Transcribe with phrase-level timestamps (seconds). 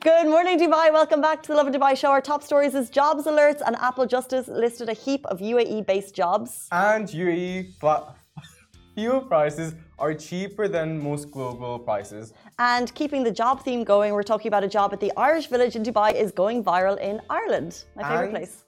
[0.00, 0.90] Good morning, Dubai.
[0.90, 2.08] Welcome back to the Lovin Dubai show.
[2.08, 6.68] Our top stories is jobs alerts, and Apple Justice listed a heap of UAE-based jobs.
[6.72, 7.74] And UAE
[8.94, 12.32] fuel prices are cheaper than most global prices.
[12.58, 15.76] And keeping the job theme going, we're talking about a job at the Irish Village
[15.76, 18.64] in Dubai is going viral in Ireland, my favorite And- place.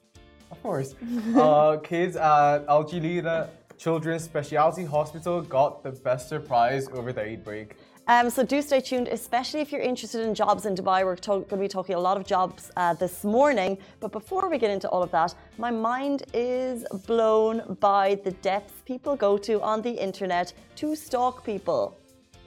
[0.51, 0.93] Of course.
[1.35, 7.43] uh, kids at Al Jalila Children's Specialty Hospital got the best surprise over the Eid
[7.43, 7.75] break.
[8.07, 11.05] Um, so do stay tuned, especially if you're interested in jobs in Dubai.
[11.05, 13.77] We're going to be talking a lot of jobs uh, this morning.
[14.01, 18.81] But before we get into all of that, my mind is blown by the depths
[18.85, 21.97] people go to on the internet to stalk people.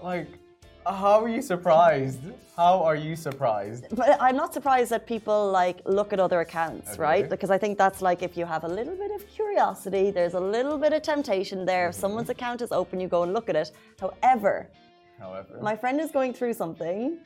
[0.02, 0.28] Like,
[0.84, 2.20] how are you surprised?
[2.54, 3.86] How are you surprised?
[3.92, 7.02] But I'm not surprised that people like look at other accounts, Okay.
[7.02, 7.30] right?
[7.30, 10.40] Because I think that's like if you have a little bit of curiosity, there's a
[10.40, 11.88] little bit of temptation there.
[11.88, 13.72] If someone's account is open, you go and look at it.
[13.98, 14.68] However,
[15.18, 17.18] However, my friend is going through something.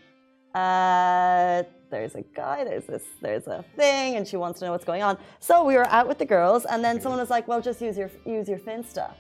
[0.54, 4.84] Uh, there's a guy, there's this, there's a thing, and she wants to know what's
[4.84, 5.16] going on.
[5.38, 7.96] So we were out with the girls, and then someone was like, "Well, just use
[7.96, 9.12] your use your Finsta."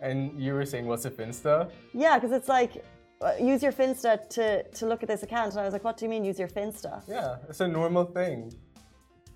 [0.00, 1.70] and you were saying, what's a Finsta?
[1.92, 2.84] Yeah, because it's like
[3.20, 5.96] uh, use your Finsta to to look at this account, and I was like, "What
[5.98, 8.52] do you mean use your Finsta?" Yeah, it's a normal thing.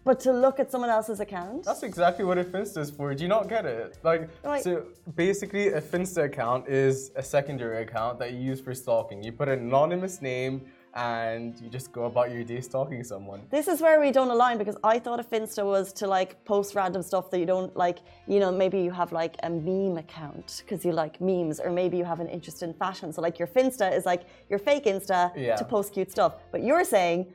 [0.04, 1.64] But to look at someone else's account.
[1.64, 3.14] That's exactly what a Finsta is for.
[3.14, 3.98] Do you not get it?
[4.02, 4.62] Like, Right.
[4.62, 4.84] so
[5.16, 9.22] basically, a Finsta account is a secondary account that you use for stalking.
[9.22, 13.40] You put an anonymous name and you just go about your day stalking someone.
[13.50, 16.74] This is where we don't align because I thought a Finsta was to like post
[16.74, 17.98] random stuff that you don't like.
[18.28, 21.96] You know, maybe you have like a meme account because you like memes, or maybe
[21.96, 23.10] you have an interest in fashion.
[23.12, 25.56] So like your Finsta is like your fake Insta Yeah.
[25.56, 26.34] to post cute stuff.
[26.52, 27.26] But you're saying,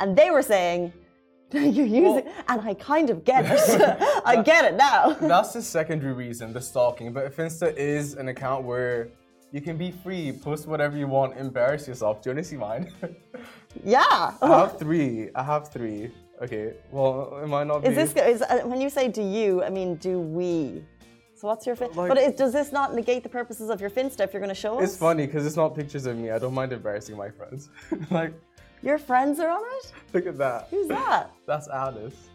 [0.00, 0.92] and they were saying,
[1.76, 3.98] you use it, and I kind of get it.
[4.24, 5.14] I get it now.
[5.14, 7.12] That's the secondary reason, the stalking.
[7.12, 9.08] But Finsta is an account where
[9.52, 12.22] you can be free, post whatever you want, embarrass yourself.
[12.22, 12.92] Do you want to see mine?
[13.84, 14.02] Yeah.
[14.42, 15.30] I have three.
[15.34, 16.10] I have three.
[16.42, 16.74] Okay.
[16.90, 17.88] Well, it might not be.
[17.88, 19.62] Is this is, uh, when you say do you?
[19.62, 20.84] I mean do we?
[21.36, 21.90] So what's your fin?
[21.94, 24.54] Like- but it, does this not negate the purposes of your Finsta if you're going
[24.54, 24.84] to show us?
[24.84, 26.30] It's funny because it's not pictures of me.
[26.30, 27.70] I don't mind embarrassing my friends.
[28.10, 28.32] like,
[28.84, 29.92] Your friends are on it.
[30.12, 30.68] look at that.
[30.70, 31.30] Who's that?
[31.46, 32.28] That's Alice.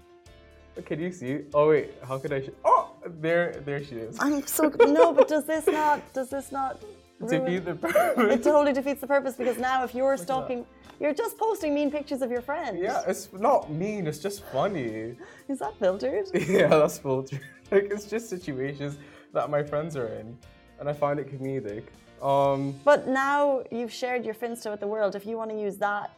[0.86, 1.42] Can you see?
[1.54, 2.50] Oh wait, how could I?
[2.66, 4.18] Oh, there, there she is.
[4.20, 6.02] I'm so no, but does this not?
[6.14, 6.82] Does this not?
[7.28, 8.34] Defeat the purpose.
[8.36, 10.66] It totally defeats the purpose because now if you're stalking,
[11.02, 12.80] you're just posting mean pictures of your friends.
[12.82, 14.08] Yeah, it's not mean.
[14.08, 15.18] It's just funny.
[15.50, 16.28] Is that filtered?
[16.34, 17.42] Yeah, that's filtered.
[17.72, 18.98] Like it's just situations
[19.34, 20.36] that my friends are in,
[20.80, 21.84] and I find it comedic.
[22.24, 25.16] Um, But now you've shared your Finsta with the world.
[25.16, 26.12] If you want to use that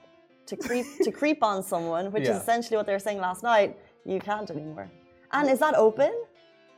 [0.52, 3.78] to creep to creep on someone, which is essentially what they were saying last night,
[4.06, 4.90] you can't anymore.
[5.32, 6.14] And is that open?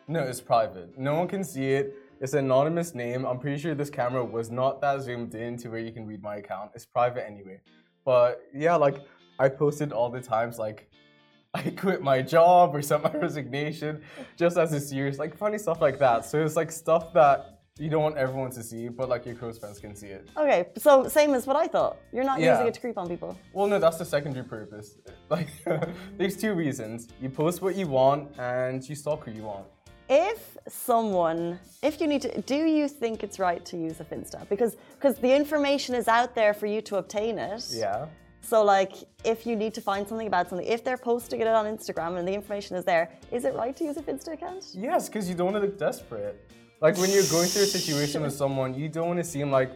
[0.08, 0.98] no, it's private.
[0.98, 1.96] No one can see it.
[2.20, 3.26] It's an anonymous name.
[3.26, 6.22] I'm pretty sure this camera was not that zoomed in to where you can read
[6.22, 6.72] my account.
[6.76, 7.62] It's private anyway.
[8.06, 8.98] But yeah, like
[9.40, 10.90] I posted all the times like
[11.54, 14.02] I quit my job or sent my resignation
[14.36, 16.26] just as a serious like funny stuff like that.
[16.26, 19.58] So it's like stuff that you don't want everyone to see, but like your close
[19.58, 20.30] friends can see it.
[20.38, 21.98] Okay, so same as what I thought.
[22.12, 22.52] You're not Yeah.
[22.52, 23.36] using it to creep on people.
[23.52, 24.96] Well, no, that's the secondary purpose.
[25.30, 25.48] Like,
[26.18, 27.08] there's two reasons.
[27.20, 29.66] You post what you want and you stalk who you want.
[30.08, 34.48] If someone, if you need to, do you think it's right to use a Finsta?
[34.50, 37.66] Because because the information is out there for you to obtain it.
[37.72, 38.06] Yeah.
[38.42, 41.66] So like, if you need to find something about something, if they're posting it on
[41.66, 44.66] Instagram and the information is there, is it right to use a Finsta account?
[44.74, 46.36] Yes, because you don't want to look desperate.
[46.84, 49.72] Like when you're going through a situation with someone, you don't want to seem like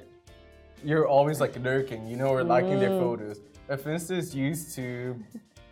[0.83, 2.99] you're always like lurking, you know, or liking their mm.
[2.99, 3.39] photos.
[3.69, 5.15] If Insta is used to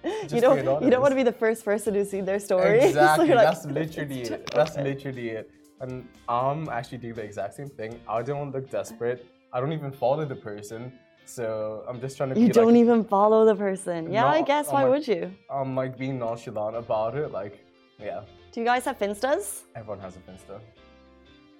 [0.03, 2.79] just you don't you don't want to be the first person who's seen their story.
[2.90, 3.28] Exactly.
[3.28, 4.50] you're like, that's literally it.
[4.56, 5.51] That's literally it.
[5.81, 8.00] And I'm actually doing the exact same thing.
[8.07, 9.28] I don't look desperate.
[9.52, 10.94] I don't even follow the person.
[11.25, 14.09] So I'm just trying to You don't like, even follow the person.
[14.09, 14.67] Yeah, I Not guess.
[14.69, 15.34] on Why my- would you?
[15.50, 17.34] I'm like being nonchalant about it.
[17.34, 17.59] Like,
[18.00, 18.22] yeah,
[18.53, 19.63] Do you guys have Finstas?
[19.75, 20.62] everyone has a Finsta.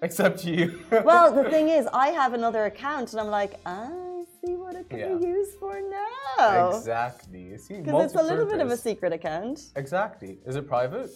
[0.02, 0.80] Except you.
[1.04, 4.90] Well, the thing is, I have another account, and I'm like, I see what it
[4.90, 5.16] can Yeah.
[5.16, 6.70] be used for now.
[6.78, 7.58] Exactly.
[7.70, 9.72] Because it's a little bit of a secret account.
[9.76, 10.38] Exactly.
[10.46, 11.10] Is it private?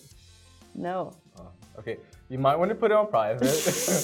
[0.76, 1.14] No.
[1.40, 1.48] Oh,
[1.80, 1.98] okay.
[2.30, 3.42] You might want to put it on private.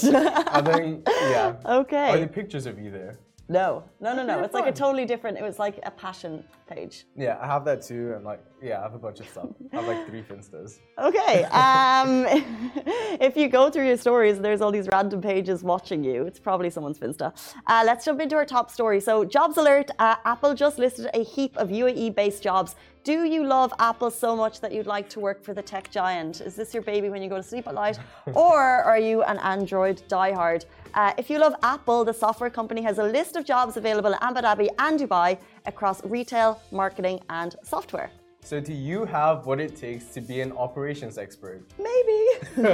[0.53, 1.55] and then, yeah.
[1.65, 2.09] Okay.
[2.09, 3.17] Are there pictures of you there?
[3.47, 3.83] No.
[3.99, 4.43] No, no, no.
[4.43, 5.37] It's like a totally different.
[5.37, 7.05] It was like a passion page.
[7.15, 8.13] Yeah, I have that too.
[8.15, 9.49] And like, yeah, I have a bunch of stuff.
[9.71, 10.79] I have like three Finstas.
[10.97, 11.43] Okay.
[11.65, 12.25] Um,
[13.27, 16.23] if you go through your stories, there's all these random pages watching you.
[16.23, 17.27] It's probably someone's Finsta.
[17.67, 18.99] Uh, let's jump into our top story.
[18.99, 23.71] So, jobs alert: uh, Apple just listed a heap of UAE-based jobs Do you love
[23.77, 26.41] Apple so much that you'd like to work for the tech giant?
[26.41, 27.99] Is this your baby when you go to sleep at night?
[28.33, 30.65] or are you an Android diehard?
[30.95, 34.19] Uh, if you love Apple, the software company has a list of jobs available in
[34.21, 38.09] Abu Dhabi and Dubai across retail, marketing, and software.
[38.45, 41.63] So, do you have what it takes to be an operations expert?
[41.79, 42.19] Maybe.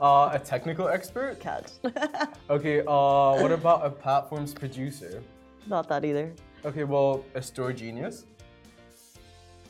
[0.00, 1.38] uh, a technical expert?
[1.38, 1.70] Can't.
[2.50, 5.22] Okay, uh, what about a platform's producer?
[5.68, 6.32] Not that either.
[6.64, 8.24] Okay, well, a store genius?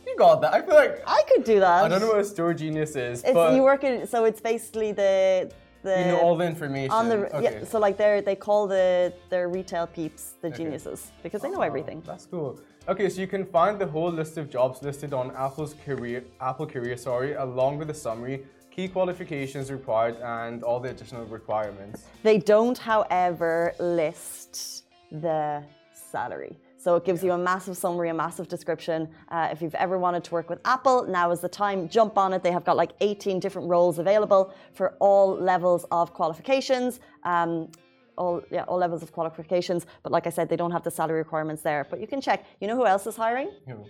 [0.06, 0.54] You got that.
[0.54, 1.84] I feel like I could do that.
[1.84, 4.40] I don't know what a store genius is, It's, but you work in, so it's
[4.40, 5.50] basically the
[5.82, 6.92] the you know all the information.
[6.92, 7.58] on the okay.
[7.60, 7.64] yeah.
[7.64, 11.70] So like they're they call the their retail peeps the geniuses because they know Oh,
[11.72, 12.02] everything.
[12.06, 12.58] That's cool.
[12.88, 16.66] Okay, so you can find the whole list of jobs listed on Apple's career Apple
[16.68, 22.04] Career, sorry, along with the summary, key qualifications required, and all the additional requirements.
[22.22, 26.56] They don't, however, list the salary.
[26.76, 29.08] So it gives you a massive summary, a massive description.
[29.30, 31.88] Uh, if you've ever wanted to work with Apple, now is the time.
[31.88, 32.44] Jump on it.
[32.44, 37.00] They have got like 18 different roles available for all levels of qualifications.
[37.24, 37.68] Um,
[38.16, 39.86] all yeah, all levels of qualifications.
[40.02, 41.86] But like I said, they don't have the salary requirements there.
[41.88, 42.44] But you can check.
[42.60, 43.50] You know who else is hiring?
[43.66, 43.86] Who?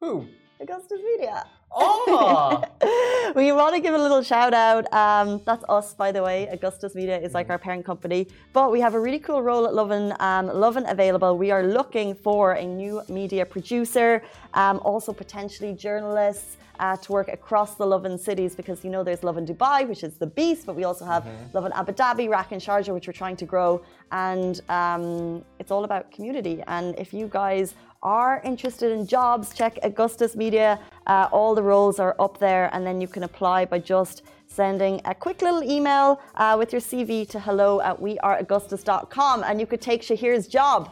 [0.00, 0.26] Who?
[0.60, 1.44] Augustus Media.
[1.78, 2.62] Oh!
[3.36, 4.90] we want to give a little shout out.
[4.92, 6.48] Um, that's us, by the way.
[6.48, 8.28] Augustus Media is like our parent company.
[8.54, 11.36] But we have a really cool role at Lovin, um, Lovin available.
[11.36, 14.22] We are looking for a new media producer,
[14.54, 16.56] um, also potentially journalists.
[16.78, 20.18] Uh, to work across the Lovin cities because you know there's Lovin Dubai, which is
[20.18, 23.36] the beast, but we also have Lovin Abu Dhabi, Rak and Sharjah, which we're trying
[23.36, 23.80] to grow.
[24.12, 26.62] And um, it's all about community.
[26.66, 30.78] And if you guys are interested in jobs, check Augustus Media.
[31.06, 35.00] Uh, all the roles are up there, and then you can apply by just sending
[35.04, 39.80] a quick little email uh, with your CV to hello at weareaugustus.com, and you could
[39.80, 40.90] take Shahir's job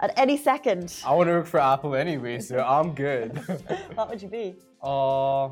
[0.00, 1.00] at any second.
[1.06, 3.36] I want to work for Apple anyway, so I'm good.
[3.94, 4.56] what would you be?
[4.82, 5.50] uh,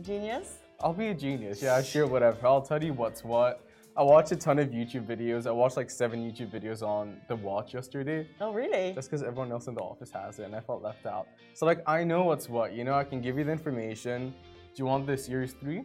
[0.00, 0.58] Genius?
[0.80, 1.60] I'll be a genius.
[1.60, 2.46] Yeah, sure, whatever.
[2.46, 3.67] I'll tell you what's what.
[3.98, 5.48] I watched a ton of YouTube videos.
[5.48, 8.28] I watched like seven YouTube videos on the watch yesterday.
[8.40, 8.92] Oh, really?
[8.94, 11.26] Just because everyone else in the office has it and I felt left out.
[11.52, 14.32] So like I know what's what, you know, I can give you the information.
[14.72, 15.82] Do you want the Series 3?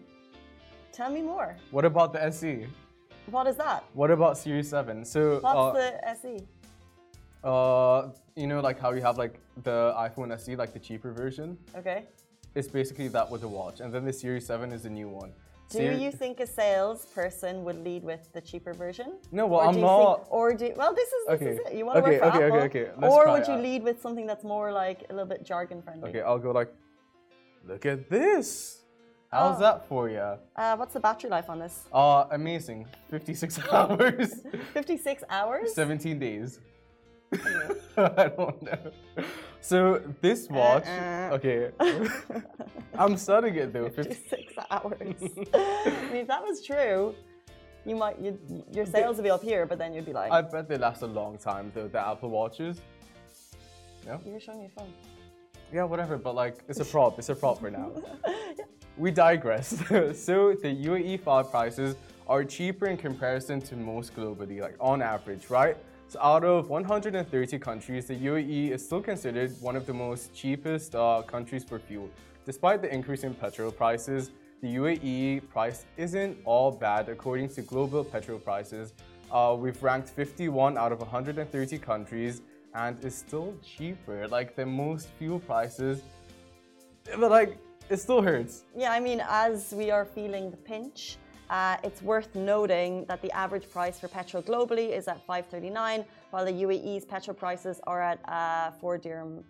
[0.92, 1.58] Tell me more.
[1.72, 2.68] What about the SE?
[3.32, 3.84] What is that?
[3.94, 5.04] What about Series 7?
[5.06, 6.38] So What's uh, the SE?
[7.44, 11.58] uh you know like how you have like the iPhone SE, like the cheaper version?
[11.76, 12.04] Okay.
[12.54, 13.80] It's basically that with the watch.
[13.80, 15.34] And then the Series 7 is the new one.
[15.78, 19.14] Do you think a salesperson would lead with the cheaper version?
[19.32, 21.52] No, well Or I'm do you not think, or do well, this is this Okay.
[21.52, 21.74] is it.
[21.78, 22.92] You want to Okay, work for okay, Apple, okay, okay.
[23.00, 23.62] Let's or would you out.
[23.62, 26.10] lead with something that's more like a little bit jargon friendly?
[26.10, 26.72] Okay, I'll go like
[27.68, 28.80] look at this.
[29.32, 29.62] How's Oh.
[29.62, 30.38] that for you?
[30.56, 31.86] Uh, what's the battery life on this?
[31.92, 32.86] Uh amazing.
[33.10, 34.42] 56 hours.
[34.74, 35.74] 56 hours.
[35.74, 36.60] 17 days.
[37.98, 38.92] I don't know.
[39.64, 40.58] So this uh-uh.
[40.58, 41.36] watch, Uh-uh.
[41.38, 41.72] okay.
[43.00, 43.90] I'm studying it though.
[43.90, 44.94] 50, 56 hours.
[45.54, 47.16] I mean, if that was true,
[47.86, 48.40] you might you'd,
[48.74, 51.02] your sales would be up here, but then you'd be like, I bet they last
[51.02, 51.88] a long time though.
[51.88, 52.82] The Apple watches.
[54.06, 54.20] No.
[54.26, 54.94] "You were showing me a phone."
[55.72, 56.18] Yeah, whatever.
[56.18, 57.18] But like, it's a prop.
[57.18, 57.92] It's a prop for now.
[58.98, 59.70] We digress.
[59.70, 61.96] so the UAE file prices
[62.28, 65.78] are cheaper in comparison to most globally, like on average, right?
[66.14, 70.94] So out of 130 countries, the UAE is still considered one of the most cheapest
[70.94, 72.08] uh, countries for fuel.
[72.46, 74.30] Despite the increase in petrol prices,
[74.62, 78.94] the UAE price isn't all bad according to global petrol prices.
[79.32, 82.44] Uh, we've ranked 51 out of 130 countries
[82.76, 84.28] and is still cheaper.
[84.28, 86.04] Like the most fuel prices,
[87.20, 87.58] but like
[87.90, 88.66] it still hurts.
[88.78, 91.18] Yeah, I mean, as we are feeling the pinch,
[91.54, 96.44] uh, it's worth noting that the average price for petrol globally is at 5.39, while
[96.44, 99.44] the UAE's petrol prices are at uh, four dirham,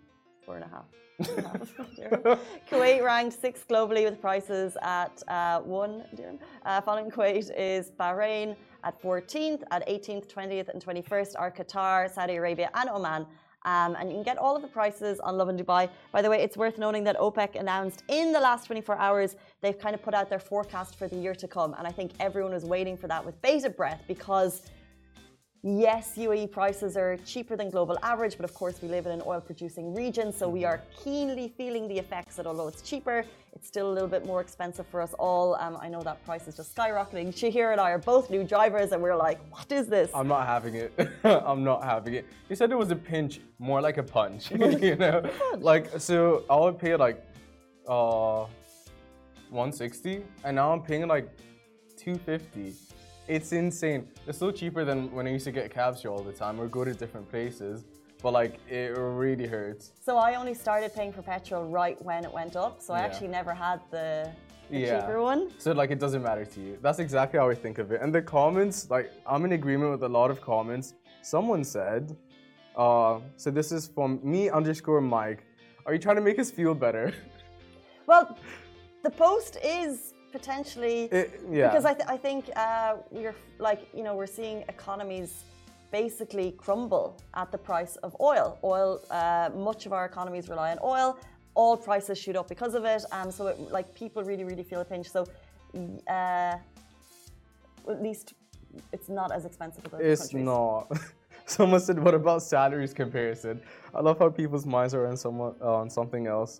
[0.44, 0.84] four and a half.
[2.70, 6.38] Kuwait ranked sixth globally with prices at uh, one dirham.
[6.66, 12.34] Uh, following Kuwait is Bahrain at 14th, at 18th, 20th, and 21st are Qatar, Saudi
[12.34, 13.24] Arabia, and Oman.
[13.64, 15.88] Um, and you can get all of the prices on Lovin Dubai.
[16.12, 19.78] By the way, it's worth noting that OPEC announced in the last 24 hours they've
[19.78, 21.74] kind of put out their forecast for the year to come.
[21.78, 24.62] And I think everyone was waiting for that with bated breath because,
[25.62, 29.22] yes, UAE prices are cheaper than global average, but of course, we live in an
[29.26, 30.30] oil producing region.
[30.30, 33.24] So we are keenly feeling the effects that although it's cheaper,
[33.54, 35.54] it's still a little bit more expensive for us all.
[35.56, 37.28] Um, I know that price is just skyrocketing.
[37.28, 40.10] Shahir and I are both new drivers, and we're like, what is this?
[40.12, 40.92] I'm not having it.
[41.24, 42.26] I'm not having it.
[42.48, 44.50] You said it was a pinch, more like a punch.
[44.50, 45.22] you know,
[45.58, 47.24] like so I would pay like
[47.88, 48.46] uh
[49.50, 51.28] 160, and now I'm paying like
[51.96, 52.74] 250.
[53.26, 54.08] It's insane.
[54.26, 56.66] It's still cheaper than when I used to get cabs here all the time or
[56.66, 57.84] go to different places.
[58.24, 59.92] But like it really hurts.
[60.00, 62.80] So I only started paying for petrol right when it went up.
[62.80, 63.04] So I Yeah.
[63.06, 64.08] actually never had the,
[64.70, 64.86] the Yeah.
[65.00, 65.40] cheaper one.
[65.64, 66.78] So like it doesn't matter to you.
[66.80, 68.00] That's exactly how I think of it.
[68.02, 70.94] And the comments, like I'm in agreement with a lot of comments.
[71.20, 72.16] Someone said,
[72.84, 75.40] uh, so this is from me underscore Mike.
[75.84, 77.06] Are you trying to make us feel better?
[78.06, 78.36] Well,
[79.02, 81.68] the post is potentially It- yeah.
[81.68, 83.34] because I, th- I think uh, we're
[83.68, 85.30] like you know we're seeing economies
[86.02, 88.58] basically crumble at the price of oil.
[88.74, 91.08] Oil, uh, much of our economies rely on oil.
[91.60, 94.80] All prices shoot up because of it, um, so it, like people really, really feel
[94.86, 95.06] a pinch.
[95.16, 95.20] So,
[96.16, 96.56] uh,
[97.94, 98.26] at least
[98.94, 100.44] it's not as expensive as It's countries.
[100.52, 100.82] not.
[101.56, 103.56] Someone said, "What about salaries comparison?"
[103.98, 106.52] I love how people's minds are on someone uh, on something else.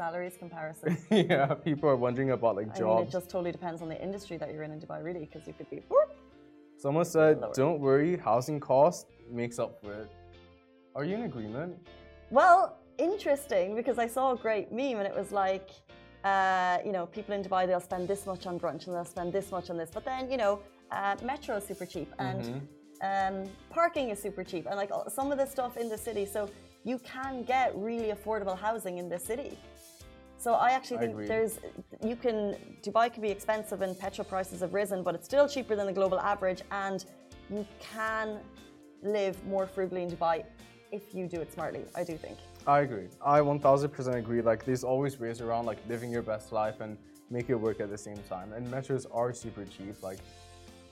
[0.00, 0.90] Salaries comparison.
[1.10, 2.82] yeah, people are wondering about like jobs.
[2.82, 5.24] I mean, it just totally depends on the industry that you're in in Dubai, really,
[5.26, 5.80] because you could be.
[5.92, 6.23] whoop.
[6.84, 7.42] Someone said.
[7.54, 10.08] "Don't worry, housing cost makes up for it."
[10.94, 11.72] Are you in agreement?
[12.30, 12.60] Well,
[12.98, 15.70] interesting because I saw a great meme and it was like,
[16.24, 19.32] uh, you know, people in Dubai they'll spend this much on brunch and they'll spend
[19.32, 20.52] this much on this, but then you know,
[20.90, 22.42] uh, metro is super cheap and
[23.10, 23.36] um,
[23.70, 26.50] parking is super cheap and like some of the stuff in the city, so
[26.90, 29.56] you can get really affordable housing in the city.
[30.44, 31.26] So I actually I think agree.
[31.26, 31.54] there's
[32.10, 32.38] you can
[32.86, 35.96] Dubai can be expensive and petrol prices have risen, but it's still cheaper than the
[36.00, 36.98] global average, and
[37.48, 38.40] you can
[39.02, 40.44] live more frugally in Dubai
[40.92, 41.84] if you do it smartly.
[42.00, 42.36] I do think.
[42.66, 43.08] I agree.
[43.24, 44.42] I 1000% agree.
[44.42, 46.98] Like, there's always ways around like living your best life and
[47.30, 48.52] make it work at the same time.
[48.52, 49.96] And metros are super cheap.
[50.02, 50.20] Like,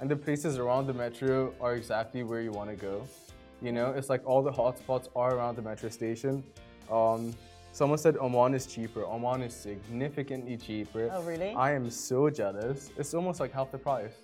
[0.01, 3.07] and the places around the metro are exactly where you want to go.
[3.61, 6.43] You know, it's like all the hotspots are around the metro station.
[6.91, 7.35] Um,
[7.73, 9.05] someone said Oman is cheaper.
[9.05, 11.11] Oman is significantly cheaper.
[11.13, 11.55] Oh, really?
[11.55, 12.91] I am so jealous.
[12.97, 14.15] It's almost like half the price.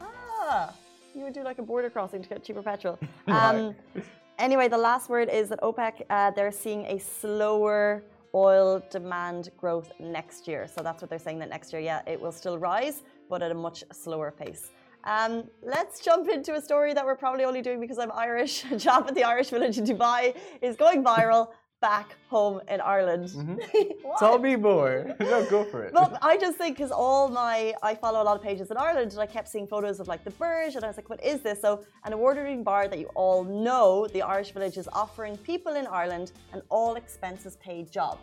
[0.00, 0.72] Ah,
[1.14, 2.98] you would do like a border crossing to get cheaper petrol.
[3.26, 3.74] Um,
[4.38, 9.92] anyway, the last word is that OPEC uh, they're seeing a slower oil demand growth
[9.98, 10.66] next year.
[10.66, 13.50] So that's what they're saying that next year, yeah, it will still rise, but at
[13.50, 14.70] a much slower pace.
[15.04, 18.64] Um, let's jump into a story that we're probably only doing because I'm Irish.
[18.72, 21.48] A job at the Irish village in Dubai is going viral
[21.84, 23.26] back home in Ireland.
[24.02, 24.16] Why?
[24.24, 25.14] Tell me more.
[25.20, 25.92] no, go for it.
[25.92, 27.56] Well, I just think because all my
[27.90, 30.22] I follow a lot of pages in Ireland, and I kept seeing photos of like
[30.28, 31.70] the Burj, and I was like, "What is this?" So,
[32.06, 36.28] an award-winning bar that you all know, the Irish Village, is offering people in Ireland
[36.54, 38.16] an all-expenses-paid job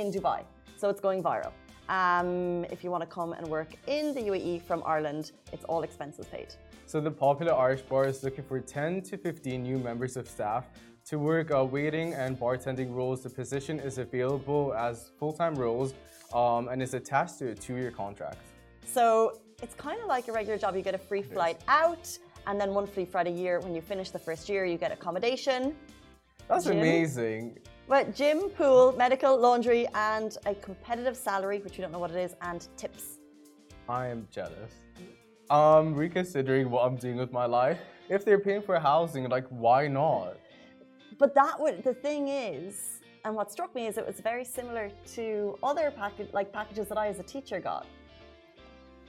[0.00, 0.40] in Dubai.
[0.80, 1.52] So it's going viral.
[1.98, 5.82] Um, if you want to come and work in the UAE from Ireland, it's all
[5.88, 6.50] expenses paid.
[6.90, 10.64] So the popular Irish bar is looking for 10 to 15 new members of staff
[11.06, 13.22] to work uh, waiting and bartending roles.
[13.22, 15.94] The position is available as full-time roles
[16.32, 18.38] um, and is attached to a two-year contract.
[18.86, 20.76] So it's kind of like a regular job.
[20.76, 23.60] You get a free flight out, and then one free flight a year.
[23.60, 25.74] When you finish the first year, you get accommodation.
[26.48, 26.78] That's Gym?
[26.78, 27.58] amazing.
[27.86, 32.16] But gym, pool, medical, laundry, and a competitive salary, which we don't know what it
[32.16, 33.18] is, and tips.
[33.88, 34.72] I am jealous.
[35.50, 37.78] I'm reconsidering what I'm doing with my life.
[38.08, 40.38] If they're paying for housing, like why not?
[41.18, 44.90] But that would the thing is, and what struck me is it was very similar
[45.14, 47.86] to other package like packages that I as a teacher got.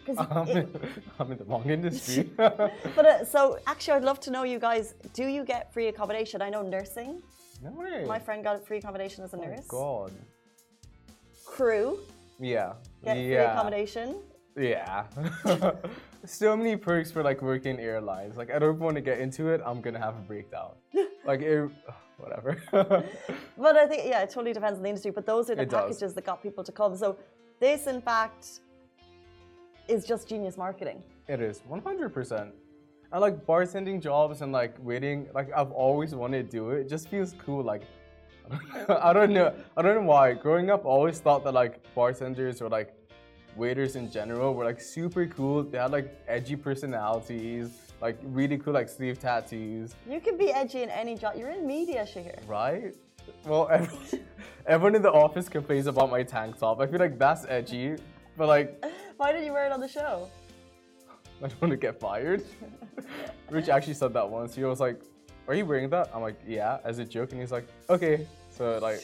[0.05, 0.79] Because I'm in,
[1.19, 2.29] I'm in the wrong industry.
[2.37, 4.93] but uh, so actually, I'd love to know you guys.
[5.13, 6.41] Do you get free accommodation?
[6.41, 7.21] I know nursing.
[7.63, 8.05] no way.
[8.07, 9.67] My friend got free accommodation as a oh nurse.
[9.67, 10.11] God.
[11.45, 11.99] Crew
[12.39, 12.73] Yeah.
[13.03, 13.53] get free yeah.
[13.53, 14.17] accommodation.
[14.57, 15.05] Yeah.
[16.25, 18.37] so many perks for like working airlines.
[18.37, 19.61] Like I don't want to get into it.
[19.65, 20.71] I'm gonna have a breakdown.
[21.25, 21.69] Like it,
[22.17, 22.57] whatever.
[23.57, 25.11] But I think yeah, it totally depends on the industry.
[25.11, 25.81] But those are the It does.
[25.81, 26.95] packages that got people to come.
[26.97, 27.17] So
[27.59, 28.59] this, in fact,
[29.87, 31.01] is just genius marketing.
[31.27, 32.51] it is 100%.
[33.11, 36.81] And like bartending jobs and like waiting, like I've always wanted to do it.
[36.81, 37.63] It just feels cool.
[37.63, 37.83] Like
[38.89, 39.53] I don't know.
[39.77, 40.33] I don't know why.
[40.33, 42.93] Growing up, I always thought that like bartenders or like
[43.55, 45.63] waiters in general were like super cool.
[45.63, 47.69] They had like edgy personalities,
[48.05, 49.95] like really cool like sleeve tattoos.
[50.07, 51.33] You can be edgy in any job.
[51.39, 52.37] You're in media, Shahir.
[52.47, 52.95] Right?
[53.47, 54.19] Well, everyone,
[54.67, 56.79] everyone in the office complains about my tank top.
[56.79, 57.95] I feel like that's edgy,
[58.37, 58.69] but like,
[59.17, 60.29] Why did you wear it on the show?
[61.43, 62.43] I don't want to get fired.
[63.49, 64.53] Rich actually said that once.
[64.53, 65.01] He was like,
[65.47, 66.11] Are you wearing that?
[66.13, 67.31] I'm like, Yeah, as a joke.
[67.31, 68.27] And he's like, Okay.
[68.57, 69.01] So, like,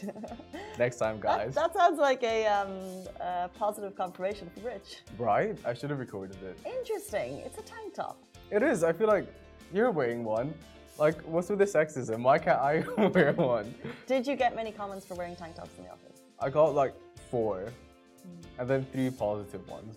[0.80, 1.56] next time, That, guys.
[1.56, 2.72] that sounds like a, um,
[3.20, 4.90] a positive confirmation for Rich.
[5.18, 5.58] Right?
[5.66, 6.58] I should have recorded it.
[6.66, 7.32] Interesting.
[7.46, 8.18] It's a tank top.
[8.52, 8.84] It is.
[8.84, 9.26] I feel like
[9.74, 10.54] you're wearing one.
[11.00, 12.22] Like, what's with the sexism?
[12.22, 13.74] Why can't I wear one?
[14.08, 16.22] Did you get many comments for wearing tank tops in the office?
[16.40, 16.94] I got like
[17.30, 17.72] four,
[18.24, 18.60] hmm.
[18.60, 19.96] and then three positive ones.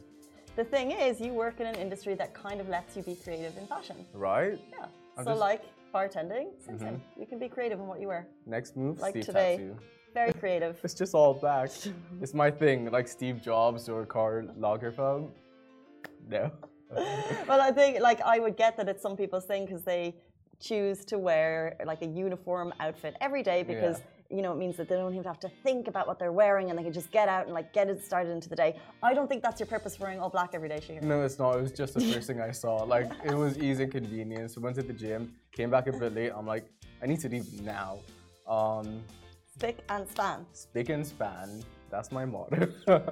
[0.57, 3.57] The thing is, you work in an industry that kind of lets you be creative
[3.59, 3.97] in fashion.
[4.15, 4.59] Right?
[4.71, 4.87] Yeah.
[5.19, 6.89] I'm so, just- like, bartending, same, same.
[6.89, 7.21] Mm-hmm.
[7.21, 8.27] You can be creative in what you wear.
[8.47, 9.57] Next move, Like Steve today.
[9.57, 9.77] tattoo.
[10.13, 10.79] Very creative.
[10.85, 11.71] It's just all black.
[12.23, 15.31] it's my thing, like Steve Jobs or Karl Lagerfeld.
[16.29, 16.51] No.
[17.49, 20.15] well, I think like I would get that it's some people's thing because they
[20.61, 24.89] choose to wear like a uniform outfit every day because you know it means that
[24.89, 27.29] they don't even have to think about what they're wearing and they can just get
[27.29, 28.77] out and like get it started into the day.
[29.03, 31.03] I don't think that's your purpose for wearing all black every day, Shahir.
[31.03, 31.57] No, it's not.
[31.57, 32.83] It was just the first thing I saw.
[32.83, 34.51] Like it was easy and convenient.
[34.51, 36.33] So went to the gym, came back a bit late.
[36.35, 36.65] I'm like,
[37.03, 37.99] I need to leave now.
[38.47, 39.03] Um,
[39.55, 40.47] Spick and span.
[40.53, 41.63] Spick and span.
[41.89, 42.69] That's my motto.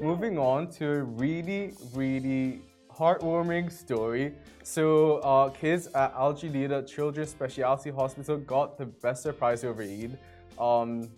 [0.00, 2.62] Moving on to a really, really
[2.98, 4.34] heartwarming story.
[4.62, 10.18] So, uh, kids at Al Jalila Children's Specialty Hospital got the best surprise over Eid.
[10.58, 11.08] Um,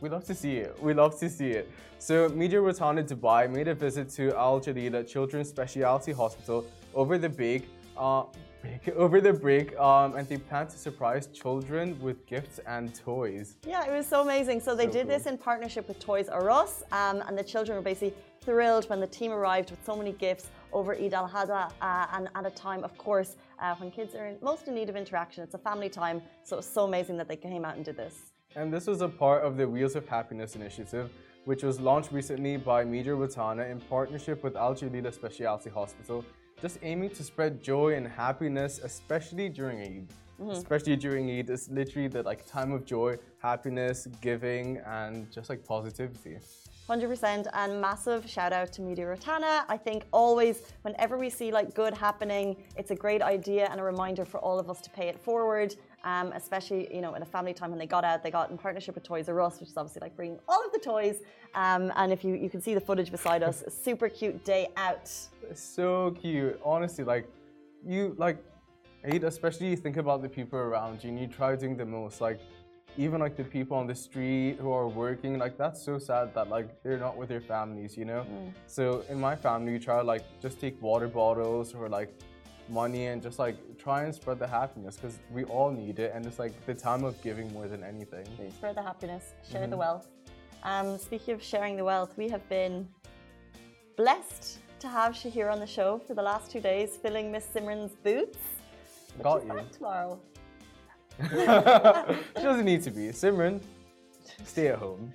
[0.00, 0.80] we love to see it.
[0.80, 1.70] We love to see it.
[1.98, 7.28] So, Media Rotana Dubai made a visit to Al Jalila Children's Specialty Hospital over the
[7.28, 7.68] break.
[7.96, 8.22] Uh,
[8.62, 13.56] break over the break, um, and they plan to surprise children with gifts and toys.
[13.66, 14.60] Yeah, it was so amazing.
[14.60, 15.16] So they So did cool.
[15.16, 19.00] this in partnership with Toys R Us, um, and the children were basically thrilled when
[19.00, 22.50] the team arrived with so many gifts over Eid al Adha, uh, and at a
[22.50, 25.42] time, of course, uh, when kids are in, most in need of interaction.
[25.42, 28.32] It's a family time, so it's so amazing that they came out and did this.
[28.56, 31.10] And this was a part of the Wheels of Happiness initiative,
[31.44, 36.24] which was launched recently by Media Rotana in partnership with Al Jalila Specialty Hospital,
[36.60, 40.08] just aiming to spread joy and happiness, especially during Eid.
[40.50, 45.64] Especially during Eid, it's literally the like time of joy, happiness, giving, and just like
[45.64, 46.38] positivity.
[46.88, 49.64] 100% and massive shout out to Media Rotana.
[49.68, 53.82] I think always, whenever we see like good happening, it's a great idea and a
[53.82, 55.76] reminder for all of us to pay it forward.
[56.04, 58.56] Um, especially, you know, in a family time when they got out, they got in
[58.56, 61.16] partnership with Toys R Us, which is obviously like bringing all of the toys.
[61.54, 65.10] Um, and if you, you can see the footage beside us, super cute day out.
[65.54, 66.58] So cute.
[66.64, 67.28] Honestly, like
[67.84, 68.38] you like
[69.04, 72.20] Eid, especially you think about the people around you and you try doing the most.
[72.20, 72.40] Like
[72.98, 76.50] even like the people on the street who are working, like that's so sad that
[76.50, 78.26] like they're not with their families, you know?
[78.66, 82.12] So in my family we try to like just take water bottles or like
[82.68, 86.26] money and just like try and spread the happiness because we all need it and
[86.26, 88.26] it's like the time of giving more than anything.
[88.36, 90.08] We spread the happiness, share the wealth.
[90.64, 92.88] Um, speaking of sharing the wealth, we have been
[93.96, 97.94] blessed to have Shahir on the show for the last two days, filling Miss Simran's
[98.02, 98.38] boots.
[99.22, 99.52] Got you.
[99.52, 100.20] back tomorrow.
[101.20, 103.08] She doesn't need to be.
[103.08, 103.60] Simran,
[104.44, 105.12] stay at home.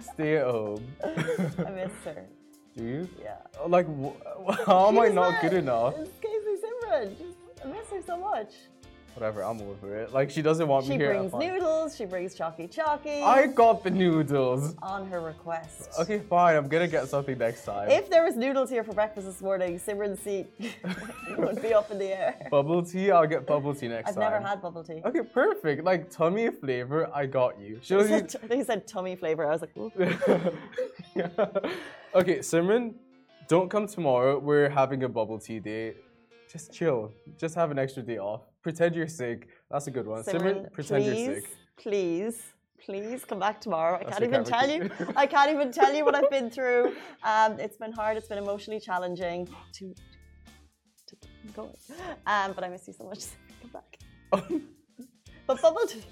[0.00, 0.86] Stay at home.
[1.04, 2.24] I miss her.
[2.76, 3.08] Do you?
[3.22, 3.36] Yeah.
[3.66, 5.94] Like, wh- how am I She's not good enough?
[5.96, 7.14] It's Casey Simran.
[7.64, 8.52] I miss her so much.
[9.14, 10.12] Whatever, I'm over it.
[10.12, 11.12] Like, she doesn't want She me here.
[11.12, 11.40] She brings fine.
[11.40, 11.96] noodles.
[11.96, 13.22] She brings chalky chalky.
[13.22, 14.74] I got the noodles.
[14.82, 15.90] on her request.
[16.00, 16.56] Okay, fine.
[16.56, 17.90] I'm gonna get something next time.
[17.90, 20.46] If there was noodles here for breakfast this morning, Simran's seat
[21.38, 22.48] would be up in the air.
[22.50, 24.22] bubble tea, I'll get bubble tea next time.
[24.22, 24.32] I've time.
[24.42, 25.00] never had bubble tea.
[25.04, 25.84] Okay, perfect.
[25.84, 27.78] Like tummy flavor, I got you.
[27.82, 29.46] She He doesn't said, he said tummy flavor.
[29.46, 29.92] I was like, Ooh.
[32.14, 32.94] okay, Simran,
[33.48, 34.38] don't come tomorrow.
[34.40, 35.94] We're having a bubble tea day.
[36.50, 37.12] Just chill.
[37.38, 38.42] Just have an extra day off.
[38.64, 39.48] Pretend you're sick.
[39.70, 40.22] That's a good one.
[40.24, 41.50] Simran, pretend please, you're sick.
[41.76, 42.42] please,
[42.82, 43.96] please come back tomorrow.
[43.96, 44.90] I That's can't even tell you.
[45.16, 46.96] I can't even tell you what I've been through.
[47.22, 48.16] Um, it's been hard.
[48.16, 49.94] It's been emotionally challenging to,
[51.08, 51.76] to keep going.
[52.26, 53.26] Um, but I miss you so much.
[53.60, 54.60] Come back.
[55.46, 56.02] But bubble tea.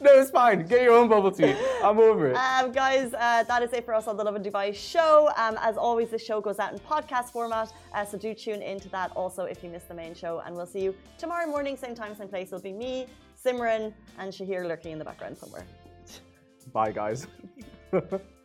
[0.00, 0.66] No, it's fine.
[0.66, 1.54] Get your own bubble tea.
[1.82, 2.36] I'm over it.
[2.36, 5.30] Um, guys, uh, that is it for us on the Lovin Dubai show.
[5.36, 8.88] Um, as always, the show goes out in podcast format, uh, so do tune into
[8.90, 10.42] that also if you missed the main show.
[10.44, 12.48] And we'll see you tomorrow morning, same time, same place.
[12.48, 13.06] It'll be me,
[13.44, 15.66] Simran, and Shahir lurking in the background somewhere.
[16.72, 17.26] Bye, guys.